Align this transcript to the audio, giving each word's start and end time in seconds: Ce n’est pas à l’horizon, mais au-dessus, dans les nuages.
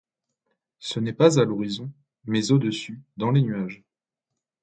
Ce 0.79 0.99
n’est 0.99 1.13
pas 1.13 1.39
à 1.39 1.43
l’horizon, 1.45 1.91
mais 2.25 2.51
au-dessus, 2.51 2.99
dans 3.17 3.29
les 3.29 3.43
nuages. 3.43 3.83